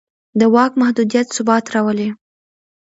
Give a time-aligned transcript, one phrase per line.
[0.39, 2.09] د واک محدودیت ثبات راولي